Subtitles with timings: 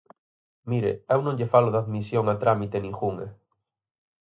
[0.71, 3.27] Mire, eu non lle falo de admisión a trámite ningunha.